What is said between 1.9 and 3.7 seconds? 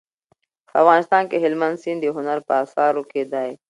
د هنر په اثارو کې دی.